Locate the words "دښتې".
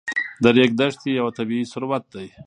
0.79-1.09